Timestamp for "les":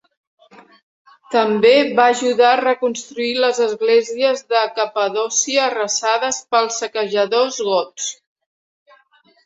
3.45-3.61